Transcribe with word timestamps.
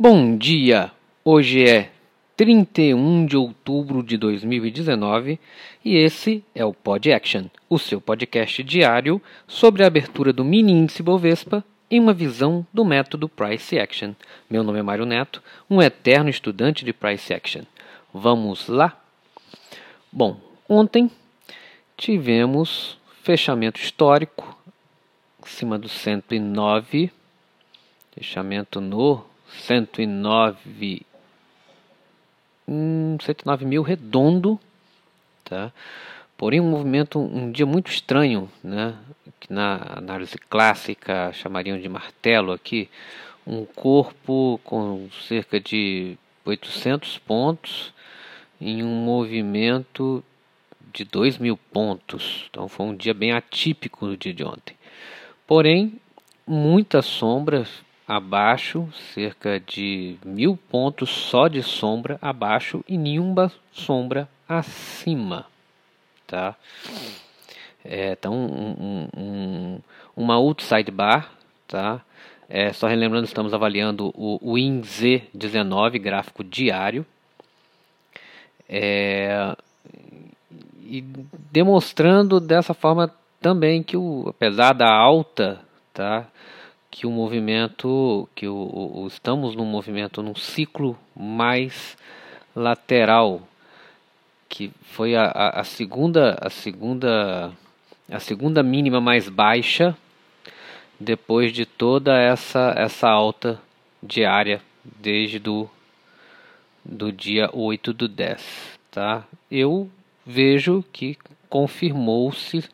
Bom 0.00 0.36
dia! 0.36 0.92
Hoje 1.24 1.68
é 1.68 1.90
31 2.36 3.26
de 3.26 3.36
outubro 3.36 4.00
de 4.00 4.16
2019 4.16 5.40
e 5.84 5.96
esse 5.96 6.44
é 6.54 6.64
o 6.64 6.72
Pod 6.72 7.12
Action, 7.12 7.46
o 7.68 7.80
seu 7.80 8.00
podcast 8.00 8.62
diário 8.62 9.20
sobre 9.48 9.82
a 9.82 9.88
abertura 9.88 10.32
do 10.32 10.44
mini 10.44 10.70
índice 10.70 11.02
Bovespa 11.02 11.64
em 11.90 11.98
uma 11.98 12.14
visão 12.14 12.64
do 12.72 12.84
método 12.84 13.28
Price 13.28 13.76
Action. 13.76 14.12
Meu 14.48 14.62
nome 14.62 14.78
é 14.78 14.82
Mário 14.82 15.04
Neto, 15.04 15.42
um 15.68 15.82
eterno 15.82 16.30
estudante 16.30 16.84
de 16.84 16.92
Price 16.92 17.34
Action. 17.34 17.62
Vamos 18.14 18.68
lá? 18.68 18.96
Bom, 20.12 20.40
ontem 20.68 21.10
tivemos 21.96 22.96
fechamento 23.24 23.80
histórico 23.80 24.56
acima 25.42 25.76
do 25.76 25.88
109, 25.88 27.10
fechamento 28.14 28.80
no 28.80 29.24
109 29.50 31.06
hum, 32.66 33.16
109 33.20 33.64
mil 33.64 33.82
redondo, 33.82 34.60
tá? 35.44 35.72
Porém, 36.36 36.60
um 36.60 36.70
movimento, 36.70 37.18
um 37.18 37.50
dia 37.50 37.66
muito 37.66 37.90
estranho, 37.90 38.48
né? 38.62 38.94
Que 39.40 39.52
na 39.52 39.94
análise 39.96 40.38
clássica 40.38 41.32
chamariam 41.32 41.80
de 41.80 41.88
martelo 41.88 42.52
aqui, 42.52 42.88
um 43.46 43.64
corpo 43.64 44.60
com 44.62 45.08
cerca 45.26 45.58
de 45.58 46.16
800 46.44 47.18
pontos 47.18 47.92
em 48.60 48.84
um 48.84 49.04
movimento 49.04 50.22
de 50.92 51.04
2 51.04 51.38
mil 51.38 51.56
pontos. 51.56 52.46
Então, 52.50 52.68
foi 52.68 52.86
um 52.86 52.94
dia 52.94 53.14
bem 53.14 53.32
atípico 53.32 54.06
no 54.06 54.16
dia 54.16 54.32
de 54.32 54.44
ontem. 54.44 54.76
Porém, 55.46 56.00
muita 56.46 57.02
sombra 57.02 57.66
abaixo, 58.08 58.88
cerca 59.12 59.60
de 59.60 60.16
mil 60.24 60.58
pontos 60.70 61.10
só 61.10 61.46
de 61.46 61.62
sombra 61.62 62.18
abaixo 62.22 62.82
e 62.88 62.96
nenhuma 62.96 63.52
sombra 63.70 64.26
acima, 64.48 65.44
tá? 66.26 66.56
É, 67.84 68.12
então, 68.12 68.32
um, 68.34 69.08
um, 69.14 69.80
uma 70.16 70.34
outside 70.36 70.90
bar, 70.90 71.30
tá? 71.66 72.00
É, 72.48 72.72
só 72.72 72.86
relembrando, 72.86 73.26
estamos 73.26 73.52
avaliando 73.52 74.08
o, 74.16 74.38
o 74.40 74.54
INZ19 74.54 76.00
gráfico 76.00 76.42
diário. 76.42 77.04
É, 78.66 79.54
e 80.82 81.02
demonstrando 81.52 82.40
dessa 82.40 82.72
forma 82.72 83.12
também 83.38 83.82
que, 83.82 83.98
o, 83.98 84.26
apesar 84.28 84.72
da 84.72 84.90
alta, 84.90 85.60
tá? 85.92 86.26
Que 86.90 87.06
o 87.06 87.10
movimento, 87.10 88.28
que 88.34 88.48
o, 88.48 88.54
o, 88.54 89.06
estamos 89.06 89.54
num 89.54 89.64
movimento, 89.64 90.22
num 90.22 90.34
ciclo 90.34 90.98
mais 91.14 91.96
lateral, 92.54 93.42
que 94.48 94.70
foi 94.82 95.14
a, 95.14 95.24
a, 95.24 95.60
a, 95.60 95.64
segunda, 95.64 96.38
a 96.40 96.50
segunda, 96.50 97.52
a 98.10 98.20
segunda 98.20 98.62
mínima 98.62 99.00
mais 99.00 99.28
baixa 99.28 99.96
depois 100.98 101.52
de 101.52 101.64
toda 101.64 102.18
essa 102.18 102.74
essa 102.76 103.08
alta 103.08 103.60
diária 104.02 104.60
desde 104.84 105.38
do, 105.38 105.68
do 106.84 107.12
dia 107.12 107.50
8 107.52 107.92
do 107.92 108.08
10, 108.08 108.78
tá? 108.90 109.24
Eu 109.50 109.90
vejo 110.24 110.84
que 110.92 111.16
confirmou-se 111.48 112.64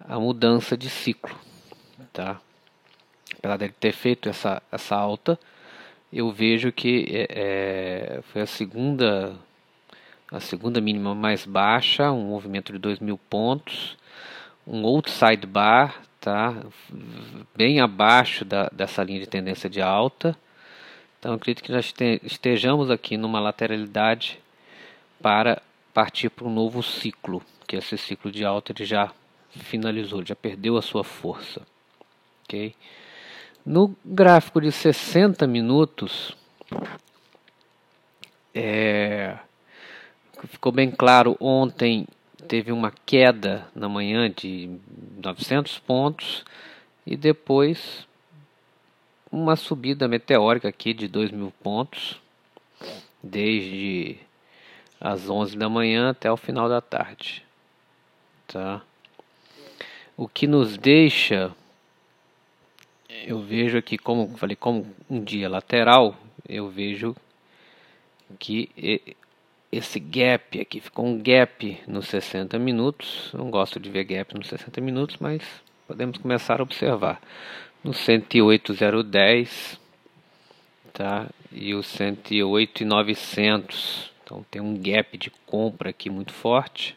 a 0.00 0.18
mudança 0.18 0.76
de 0.76 0.88
ciclo, 0.88 1.34
tá? 2.12 2.40
Apesar 3.38 3.56
dele 3.56 3.74
ter 3.78 3.92
feito 3.92 4.28
essa, 4.28 4.62
essa 4.70 4.96
alta, 4.96 5.38
eu 6.12 6.30
vejo 6.30 6.72
que 6.72 7.06
é, 7.10 7.26
é, 7.30 8.22
foi 8.32 8.42
a 8.42 8.46
segunda 8.46 9.36
a 10.30 10.40
segunda 10.40 10.80
mínima 10.80 11.14
mais 11.14 11.46
baixa, 11.46 12.10
um 12.10 12.26
movimento 12.26 12.72
de 12.72 12.78
2 12.78 12.98
mil 12.98 13.16
pontos, 13.16 13.96
um 14.66 14.84
outside 14.84 15.46
bar, 15.46 16.02
tá? 16.20 16.64
bem 17.54 17.80
abaixo 17.80 18.44
da, 18.44 18.68
dessa 18.72 19.04
linha 19.04 19.20
de 19.20 19.28
tendência 19.28 19.70
de 19.70 19.80
alta. 19.80 20.36
Então 21.18 21.34
acredito 21.34 21.62
que 21.62 21.70
nós 21.70 21.94
estejamos 22.24 22.90
aqui 22.90 23.16
numa 23.16 23.38
lateralidade 23.38 24.40
para 25.22 25.62
partir 25.94 26.28
para 26.28 26.46
um 26.46 26.52
novo 26.52 26.82
ciclo, 26.82 27.40
que 27.66 27.76
esse 27.76 27.96
ciclo 27.96 28.30
de 28.30 28.44
alta 28.44 28.72
ele 28.72 28.84
já 28.84 29.12
finalizou, 29.50 30.24
já 30.24 30.34
perdeu 30.34 30.76
a 30.76 30.82
sua 30.82 31.04
força. 31.04 31.62
ok? 32.44 32.74
No 33.66 33.96
gráfico 34.04 34.60
de 34.60 34.70
60 34.70 35.44
minutos, 35.44 36.36
é, 38.54 39.36
ficou 40.46 40.70
bem 40.70 40.88
claro 40.88 41.36
ontem 41.40 42.06
teve 42.46 42.70
uma 42.70 42.92
queda 43.04 43.66
na 43.74 43.88
manhã 43.88 44.30
de 44.30 44.78
900 45.20 45.80
pontos 45.80 46.44
e 47.04 47.16
depois 47.16 48.06
uma 49.32 49.56
subida 49.56 50.06
meteórica 50.06 50.68
aqui 50.68 50.94
de 50.94 51.08
2 51.08 51.32
mil 51.32 51.52
pontos 51.60 52.20
desde 53.20 54.16
as 55.00 55.28
11 55.28 55.56
da 55.56 55.68
manhã 55.68 56.10
até 56.10 56.30
o 56.30 56.36
final 56.36 56.68
da 56.68 56.80
tarde, 56.80 57.44
tá? 58.46 58.80
O 60.16 60.28
que 60.28 60.46
nos 60.46 60.78
deixa 60.78 61.52
eu 63.08 63.40
vejo 63.40 63.78
aqui, 63.78 63.96
como 63.96 64.36
falei, 64.36 64.56
como 64.56 64.86
um 65.08 65.22
dia 65.22 65.48
lateral, 65.48 66.16
eu 66.48 66.68
vejo 66.68 67.14
que 68.38 68.70
esse 69.70 70.00
gap 70.00 70.60
aqui 70.60 70.80
ficou 70.80 71.06
um 71.06 71.18
gap 71.18 71.80
nos 71.86 72.08
60 72.08 72.58
minutos. 72.58 73.30
Não 73.32 73.48
gosto 73.50 73.78
de 73.78 73.88
ver 73.90 74.02
gap 74.04 74.34
nos 74.34 74.48
60 74.48 74.80
minutos, 74.80 75.18
mas 75.18 75.44
podemos 75.86 76.18
começar 76.18 76.58
a 76.60 76.62
observar. 76.62 77.20
No 77.84 77.92
108,010 77.94 79.80
tá? 80.92 81.28
e 81.52 81.74
o 81.74 81.82
108,900. 81.82 84.10
Então 84.24 84.44
tem 84.50 84.60
um 84.60 84.76
gap 84.76 85.16
de 85.16 85.30
compra 85.46 85.90
aqui 85.90 86.10
muito 86.10 86.32
forte 86.32 86.96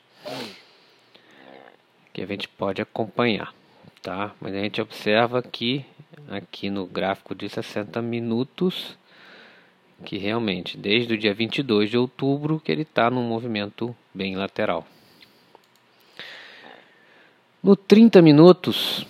que 2.11 2.23
a 2.23 2.25
gente 2.25 2.47
pode 2.47 2.81
acompanhar, 2.81 3.53
tá? 4.01 4.33
Mas 4.41 4.55
a 4.55 4.59
gente 4.59 4.81
observa 4.81 5.43
que 5.43 5.85
aqui 6.27 6.69
no 6.69 6.85
gráfico 6.85 7.33
de 7.33 7.47
60 7.47 8.01
minutos, 8.01 8.97
que 10.03 10.17
realmente 10.17 10.77
desde 10.77 11.13
o 11.13 11.17
dia 11.17 11.33
22 11.33 11.89
de 11.89 11.97
outubro 11.97 12.59
que 12.59 12.71
ele 12.71 12.83
está 12.83 13.09
num 13.09 13.23
movimento 13.23 13.95
bem 14.13 14.35
lateral. 14.35 14.85
No 17.61 17.75
30 17.75 18.21
minutos, 18.21 19.05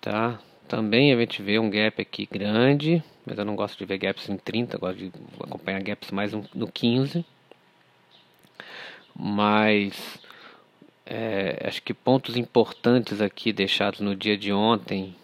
tá? 0.00 0.40
Também 0.66 1.12
a 1.12 1.16
gente 1.18 1.40
vê 1.40 1.58
um 1.58 1.70
gap 1.70 2.00
aqui 2.02 2.26
grande, 2.26 3.02
mas 3.24 3.38
eu 3.38 3.44
não 3.44 3.54
gosto 3.54 3.78
de 3.78 3.84
ver 3.84 3.98
gaps 3.98 4.28
em 4.28 4.36
30, 4.36 4.76
gosto 4.78 4.98
de 4.98 5.12
acompanhar 5.40 5.82
gaps 5.82 6.10
mais 6.10 6.32
no 6.32 6.66
15. 6.66 7.24
Mas 9.14 10.18
é, 11.06 11.62
acho 11.66 11.82
que 11.82 11.94
pontos 11.94 12.36
importantes 12.36 13.20
aqui 13.20 13.52
deixados 13.52 14.00
no 14.00 14.16
dia 14.16 14.36
de 14.36 14.52
ontem 14.52 15.14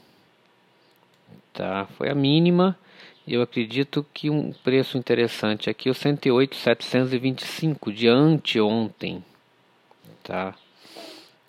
tá? 1.61 1.87
Foi 1.99 2.09
a 2.09 2.15
mínima. 2.15 2.75
Eu 3.29 3.43
acredito 3.43 4.07
que 4.15 4.31
um 4.31 4.51
preço 4.51 4.97
interessante 4.97 5.69
aqui 5.69 5.91
é 5.91 5.93
o 5.93 5.95
108,725 5.95 7.93
de 7.93 8.09
anteontem, 8.09 9.23
tá? 10.23 10.55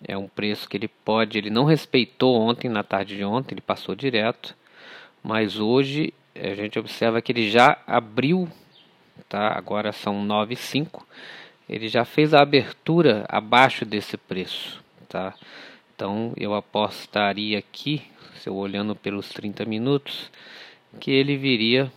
É 0.06 0.14
um 0.18 0.28
preço 0.28 0.68
que 0.68 0.76
ele 0.76 0.88
pode, 0.88 1.38
ele 1.38 1.48
não 1.48 1.64
respeitou 1.64 2.38
ontem 2.38 2.68
na 2.68 2.82
tarde 2.82 3.16
de 3.16 3.24
ontem, 3.24 3.54
ele 3.54 3.62
passou 3.62 3.94
direto, 3.94 4.54
mas 5.22 5.58
hoje 5.58 6.12
a 6.36 6.54
gente 6.54 6.78
observa 6.78 7.22
que 7.22 7.32
ele 7.32 7.50
já 7.50 7.78
abriu, 7.86 8.46
tá? 9.30 9.56
Agora 9.56 9.92
são 9.92 10.22
9,5. 10.26 11.04
Ele 11.66 11.88
já 11.88 12.04
fez 12.04 12.34
a 12.34 12.42
abertura 12.42 13.24
abaixo 13.30 13.86
desse 13.86 14.18
preço, 14.18 14.84
tá? 15.08 15.34
Então 15.94 16.34
eu 16.36 16.52
apostaria 16.52 17.58
aqui 17.58 18.11
eu 18.48 18.56
olhando 18.56 18.94
pelos 18.94 19.28
30 19.30 19.64
minutos, 19.64 20.30
que 21.00 21.10
ele 21.10 21.36
viria, 21.36 21.90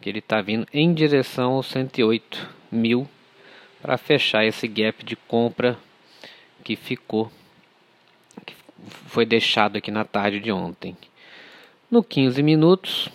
que 0.00 0.08
ele 0.08 0.20
está 0.20 0.40
vindo 0.40 0.66
em 0.72 0.92
direção 0.94 1.52
aos 1.52 1.66
108 1.66 2.48
mil 2.70 3.08
para 3.80 3.96
fechar 3.96 4.44
esse 4.44 4.66
gap 4.68 5.04
de 5.04 5.16
compra 5.16 5.78
que 6.62 6.76
ficou, 6.76 7.30
que 8.44 8.54
foi 9.06 9.24
deixado 9.24 9.76
aqui 9.76 9.90
na 9.90 10.04
tarde 10.04 10.40
de 10.40 10.52
ontem. 10.52 10.96
No 11.90 12.02
15 12.02 12.42
minutos, 12.42 13.08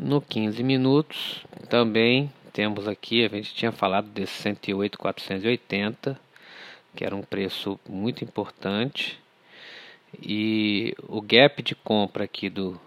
no 0.00 0.20
15 0.20 0.62
minutos 0.62 1.44
também 1.68 2.30
temos 2.52 2.88
aqui, 2.88 3.24
a 3.24 3.28
gente 3.28 3.54
tinha 3.54 3.72
falado 3.72 4.08
desse 4.08 4.42
108,480, 4.42 6.18
que 6.94 7.04
era 7.04 7.14
um 7.14 7.22
preço 7.22 7.78
muito 7.88 8.24
importante. 8.24 9.18
E 10.18 10.94
o 11.08 11.20
gap 11.20 11.62
de 11.62 11.74
compra 11.74 12.24
aqui 12.24 12.48
do 12.48 12.80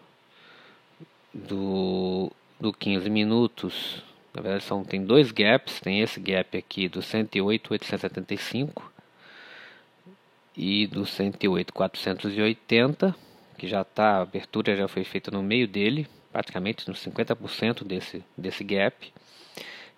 do, 1.34 2.32
do 2.60 2.72
15 2.72 3.10
minutos, 3.10 4.04
na 4.34 4.42
verdade 4.42 4.64
são, 4.64 4.84
tem 4.84 5.04
dois 5.04 5.32
gaps, 5.32 5.80
tem 5.80 6.02
esse 6.02 6.20
gap 6.20 6.56
aqui 6.56 6.88
do 6.88 7.02
108,875 7.02 8.92
e 10.56 10.86
do 10.86 11.06
108,480, 11.06 13.16
que 13.58 13.68
já 13.68 13.82
está, 13.82 14.18
a 14.18 14.22
abertura 14.22 14.76
já 14.76 14.88
foi 14.88 15.04
feita 15.04 15.32
no 15.32 15.42
meio 15.42 15.68
dele, 15.68 16.08
praticamente 16.32 16.88
nos 16.88 17.04
50% 17.04 17.84
desse, 17.84 18.24
desse 18.38 18.64
gap. 18.64 19.12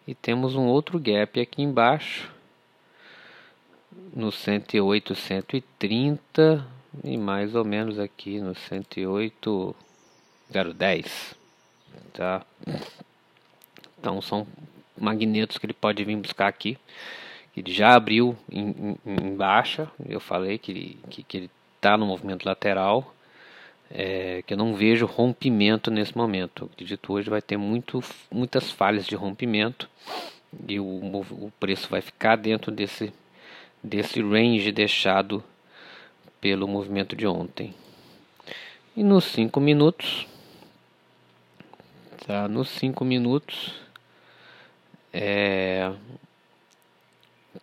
E 0.07 0.13
temos 0.13 0.55
um 0.55 0.65
outro 0.65 0.99
gap 0.99 1.39
aqui 1.39 1.61
embaixo, 1.61 2.31
no 4.13 4.31
108, 4.31 5.15
130 5.15 6.74
e 7.03 7.17
mais 7.17 7.55
ou 7.55 7.65
menos 7.65 7.99
aqui 7.99 8.39
no 8.39 8.55
108, 8.55 9.75
010, 10.49 11.35
tá? 12.13 12.45
Então 13.99 14.21
são 14.21 14.47
magnetos 14.97 15.57
que 15.57 15.65
ele 15.65 15.73
pode 15.73 16.03
vir 16.03 16.15
buscar 16.17 16.47
aqui. 16.47 16.77
Ele 17.55 17.71
já 17.71 17.95
abriu 17.95 18.37
em, 18.51 18.69
em, 18.69 18.97
em 19.05 19.35
baixa, 19.35 19.89
eu 20.07 20.19
falei 20.19 20.57
que 20.57 20.71
ele 20.71 20.99
que, 21.09 21.23
que 21.23 21.37
ele 21.37 21.49
está 21.75 21.97
no 21.97 22.05
movimento 22.05 22.45
lateral, 22.45 23.15
é, 23.89 24.43
que 24.45 24.53
eu 24.53 24.57
não 24.57 24.73
vejo 24.73 25.05
rompimento 25.05 25.89
nesse 25.89 26.17
momento. 26.17 26.63
Eu 26.63 26.69
acredito 26.73 27.13
hoje 27.13 27.29
vai 27.29 27.41
ter 27.41 27.57
muito, 27.57 28.03
muitas 28.31 28.71
falhas 28.71 29.05
de 29.05 29.15
rompimento 29.15 29.89
e 30.67 30.79
o, 30.79 30.85
o 30.85 31.51
preço 31.59 31.89
vai 31.89 32.01
ficar 32.01 32.35
dentro 32.35 32.71
desse, 32.71 33.13
desse 33.83 34.21
range 34.21 34.71
deixado 34.71 35.43
pelo 36.39 36.67
movimento 36.67 37.15
de 37.15 37.25
ontem. 37.27 37.73
E 38.95 39.03
nos 39.03 39.25
5 39.25 39.59
minutos, 39.59 40.27
tá? 42.25 42.47
Nos 42.47 42.69
5 42.69 43.03
minutos, 43.03 43.73
é, 45.11 45.91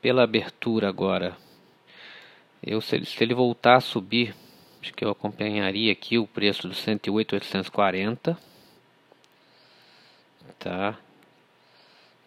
pela 0.01 0.25
abertura 0.25 0.89
agora, 0.89 1.37
eu 2.63 2.81
se, 2.81 3.05
se 3.05 3.23
ele 3.23 3.35
voltar 3.35 3.77
a 3.77 3.81
subir, 3.81 4.35
acho 4.81 4.93
que 4.95 5.05
eu 5.05 5.11
acompanharia 5.11 5.93
aqui 5.93 6.19
o 6.19 6.27
preço 6.27 6.69
do 6.69 6.75
108,840, 6.75 8.39
tá? 10.59 10.99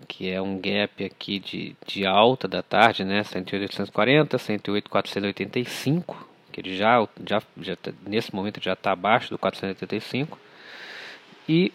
Que 0.07 0.29
é 0.29 0.41
um 0.41 0.59
gap 0.59 1.03
aqui 1.05 1.39
de, 1.39 1.75
de 1.87 2.05
alta 2.05 2.47
da 2.47 2.61
tarde, 2.61 3.05
né? 3.05 3.23
108,840, 3.23 4.37
108,485, 4.37 6.34
que 6.55 6.61
ele 6.61 6.77
já, 6.77 7.05
já, 7.27 7.43
já 7.57 7.75
tá, 7.75 7.91
nesse 8.07 8.33
momento 8.33 8.63
já 8.63 8.71
está 8.71 8.93
abaixo 8.93 9.29
do 9.29 9.37
485. 9.37 10.39
E 11.49 11.73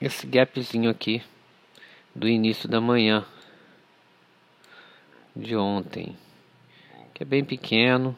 esse 0.00 0.26
gapzinho 0.26 0.90
aqui 0.90 1.22
do 2.12 2.28
início 2.28 2.68
da 2.68 2.80
manhã 2.80 3.24
de 5.36 5.54
ontem, 5.54 6.16
que 7.14 7.22
é 7.22 7.24
bem 7.24 7.44
pequeno, 7.44 8.16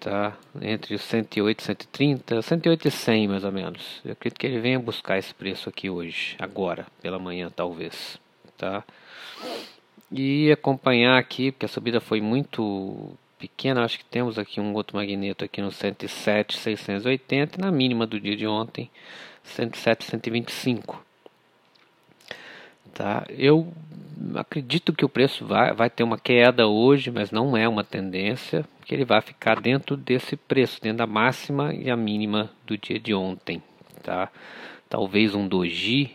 tá? 0.00 0.36
Entre 0.60 0.98
108 0.98 1.60
e 1.60 1.62
130, 1.62 2.42
108 2.42 2.88
e 2.88 2.90
100 2.90 3.28
mais 3.28 3.44
ou 3.44 3.52
menos. 3.52 4.00
Eu 4.04 4.10
acredito 4.10 4.40
que 4.40 4.46
ele 4.48 4.58
venha 4.58 4.80
buscar 4.80 5.18
esse 5.18 5.32
preço 5.32 5.68
aqui 5.68 5.88
hoje, 5.88 6.34
agora, 6.40 6.84
pela 7.00 7.20
manhã 7.20 7.48
talvez, 7.54 8.18
tá? 8.58 8.82
E 10.10 10.52
acompanhar 10.52 11.18
aqui, 11.18 11.50
porque 11.50 11.66
a 11.66 11.68
subida 11.68 12.00
foi 12.00 12.20
muito 12.20 13.16
pequena, 13.38 13.84
acho 13.84 13.98
que 13.98 14.04
temos 14.04 14.38
aqui 14.38 14.60
um 14.60 14.72
outro 14.74 14.96
magneto 14.96 15.44
aqui 15.44 15.60
no 15.60 15.70
107, 15.70 16.56
680, 16.56 17.60
na 17.60 17.70
mínima 17.70 18.06
do 18.06 18.18
dia 18.18 18.36
de 18.36 18.46
ontem, 18.46 18.90
107, 19.42 20.04
125. 20.04 21.04
Tá? 22.94 23.26
Eu 23.28 23.72
acredito 24.36 24.92
que 24.92 25.04
o 25.04 25.08
preço 25.08 25.44
vai, 25.44 25.72
vai 25.74 25.90
ter 25.90 26.02
uma 26.04 26.18
queda 26.18 26.66
hoje, 26.66 27.10
mas 27.10 27.30
não 27.30 27.56
é 27.56 27.68
uma 27.68 27.84
tendência, 27.84 28.64
que 28.84 28.94
ele 28.94 29.04
vai 29.04 29.20
ficar 29.20 29.60
dentro 29.60 29.96
desse 29.96 30.36
preço, 30.36 30.80
dentro 30.80 30.98
da 30.98 31.06
máxima 31.06 31.74
e 31.74 31.90
a 31.90 31.96
mínima 31.96 32.50
do 32.66 32.78
dia 32.78 33.00
de 33.00 33.12
ontem. 33.12 33.62
Tá? 34.02 34.30
Talvez 34.88 35.34
um 35.34 35.48
doji, 35.48 36.12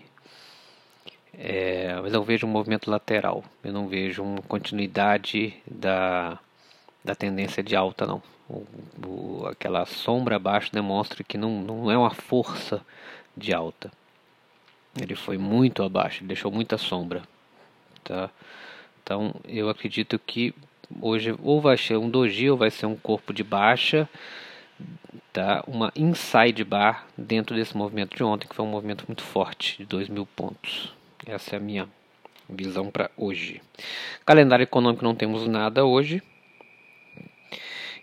é, 1.41 1.97
mas 2.01 2.13
eu 2.13 2.21
vejo 2.21 2.45
um 2.45 2.49
movimento 2.49 2.91
lateral, 2.91 3.45
eu 3.63 3.71
não 3.71 3.87
vejo 3.87 4.21
uma 4.21 4.41
continuidade 4.41 5.55
da, 5.65 6.37
da 7.01 7.15
tendência 7.15 7.63
de 7.63 7.77
alta 7.77 8.05
não. 8.05 8.21
O, 8.49 8.65
o, 9.07 9.47
aquela 9.47 9.85
sombra 9.85 10.35
abaixo 10.35 10.69
demonstra 10.73 11.23
que 11.23 11.37
não, 11.37 11.61
não 11.61 11.89
é 11.89 11.97
uma 11.97 12.09
força 12.09 12.85
de 13.37 13.53
alta. 13.53 13.89
Ele 15.01 15.15
foi 15.15 15.37
muito 15.37 15.81
abaixo, 15.81 16.25
deixou 16.25 16.51
muita 16.51 16.77
sombra. 16.77 17.23
Tá? 18.03 18.29
Então 19.01 19.33
eu 19.47 19.69
acredito 19.69 20.19
que 20.19 20.53
hoje 21.01 21.33
ou 21.41 21.61
vai 21.61 21.77
ser 21.77 21.95
um 21.95 22.09
doji 22.09 22.49
ou 22.49 22.57
vai 22.57 22.69
ser 22.69 22.85
um 22.85 22.97
corpo 22.97 23.33
de 23.33 23.45
baixa, 23.45 24.09
tá? 25.31 25.63
uma 25.65 25.89
inside 25.95 26.65
bar 26.65 27.05
dentro 27.17 27.55
desse 27.55 27.77
movimento 27.77 28.17
de 28.17 28.23
ontem, 28.25 28.45
que 28.45 28.55
foi 28.55 28.65
um 28.65 28.69
movimento 28.69 29.05
muito 29.07 29.23
forte, 29.23 29.77
de 29.77 29.85
2 29.85 30.09
mil 30.09 30.25
pontos. 30.25 30.98
Essa 31.29 31.55
é 31.55 31.57
a 31.57 31.61
minha 31.61 31.87
visão 32.49 32.89
para 32.89 33.11
hoje. 33.15 33.61
Calendário 34.25 34.63
econômico 34.63 35.03
não 35.03 35.13
temos 35.13 35.45
nada 35.45 35.85
hoje. 35.85 36.23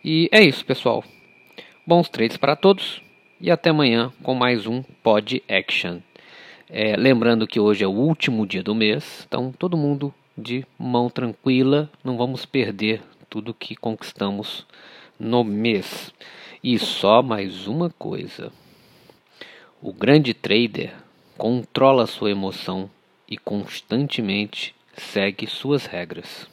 E 0.04 0.28
é 0.30 0.40
isso, 0.44 0.64
pessoal. 0.64 1.02
Bons 1.84 2.08
trades 2.08 2.36
para 2.36 2.54
todos 2.54 3.02
e 3.40 3.50
até 3.50 3.70
amanhã 3.70 4.12
com 4.22 4.32
mais 4.32 4.64
um 4.68 4.80
Pod 5.02 5.42
Action. 5.48 5.98
É, 6.70 6.94
lembrando 6.94 7.48
que 7.48 7.58
hoje 7.58 7.82
é 7.82 7.86
o 7.88 7.90
último 7.90 8.46
dia 8.46 8.62
do 8.62 8.76
mês, 8.76 9.24
então 9.26 9.50
todo 9.50 9.76
mundo 9.76 10.14
de 10.38 10.64
mão 10.78 11.10
tranquila, 11.10 11.90
não 12.04 12.16
vamos 12.16 12.46
perder 12.46 13.02
tudo 13.28 13.52
que 13.52 13.74
conquistamos 13.74 14.64
no 15.18 15.42
mês. 15.42 16.14
E 16.62 16.78
só 16.78 17.24
mais 17.24 17.66
uma 17.66 17.90
coisa: 17.90 18.52
o 19.82 19.92
grande 19.92 20.32
trader 20.32 20.94
controla 21.36 22.06
sua 22.06 22.30
emoção 22.30 22.88
e 23.28 23.36
constantemente 23.36 24.74
segue 24.96 25.46
suas 25.46 25.86
regras. 25.86 26.48